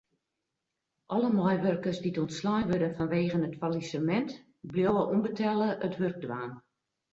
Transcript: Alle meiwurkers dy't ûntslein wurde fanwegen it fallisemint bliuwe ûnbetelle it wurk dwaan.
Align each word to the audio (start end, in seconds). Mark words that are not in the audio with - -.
Alle 1.15 1.29
meiwurkers 1.39 1.99
dy't 2.03 2.21
ûntslein 2.23 2.67
wurde 2.71 2.89
fanwegen 2.97 3.47
it 3.49 3.59
fallisemint 3.61 4.31
bliuwe 4.71 5.03
ûnbetelle 5.13 5.69
it 5.89 5.97
wurk 6.03 6.17
dwaan. 6.27 6.51